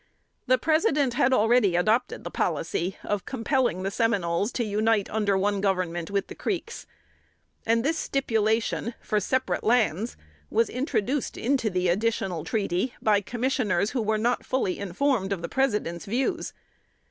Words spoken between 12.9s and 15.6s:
by commissioners who were not fully informed of the